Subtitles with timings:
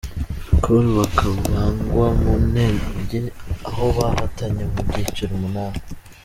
[0.63, 3.19] Cole bakabagwa mu ntege
[3.69, 5.81] aho bahatanye mu byiciro umunani.